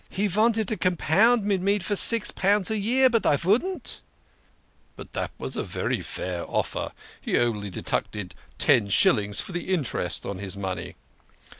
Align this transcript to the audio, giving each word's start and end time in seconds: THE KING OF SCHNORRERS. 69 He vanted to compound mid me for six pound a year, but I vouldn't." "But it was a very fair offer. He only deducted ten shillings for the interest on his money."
THE 0.09 0.15
KING 0.15 0.25
OF 0.25 0.31
SCHNORRERS. 0.31 0.47
69 0.47 0.49
He 0.55 0.63
vanted 0.63 0.67
to 0.69 0.77
compound 0.77 1.43
mid 1.43 1.61
me 1.61 1.77
for 1.77 1.95
six 1.95 2.31
pound 2.31 2.71
a 2.71 2.77
year, 2.79 3.07
but 3.07 3.23
I 3.23 3.35
vouldn't." 3.37 4.01
"But 4.95 5.09
it 5.15 5.29
was 5.37 5.55
a 5.55 5.63
very 5.63 6.01
fair 6.01 6.43
offer. 6.49 6.91
He 7.21 7.37
only 7.37 7.69
deducted 7.69 8.33
ten 8.57 8.87
shillings 8.89 9.41
for 9.41 9.51
the 9.51 9.71
interest 9.71 10.25
on 10.25 10.39
his 10.39 10.57
money." 10.57 10.95